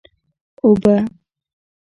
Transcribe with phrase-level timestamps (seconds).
[0.63, 0.95] اوبه!